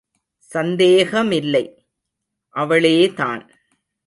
[0.51, 1.63] சந்தேகமில்லை...
[2.55, 3.43] அவளே தான்.